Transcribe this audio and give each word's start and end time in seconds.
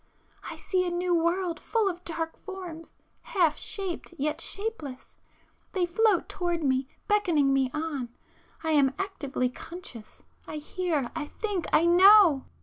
I 0.49 0.55
see 0.55 0.83
a 0.83 0.89
new 0.89 1.13
world 1.13 1.59
full 1.59 1.87
of 1.87 2.03
dark 2.03 2.35
forms, 2.35 2.95
half 3.21 3.55
shaped 3.55 4.15
yet 4.17 4.41
shapeless!—they 4.41 5.85
float 5.85 6.27
towards 6.27 6.63
me, 6.63 6.87
beckoning 7.07 7.53
me 7.53 7.69
on. 7.71 8.09
I 8.63 8.71
am 8.71 8.95
actively 8.97 9.49
conscious—I 9.51 10.55
hear, 10.57 11.11
I 11.15 11.27
think, 11.27 11.67
I 11.71 11.85
know! 11.85 12.45